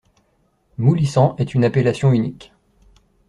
Moulicent 0.79 1.35
est 1.37 1.53
une 1.53 1.63
appellation 1.63 2.11
unique. 2.11 2.53